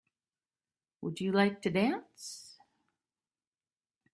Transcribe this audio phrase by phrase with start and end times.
[1.03, 2.57] Would you like to dance?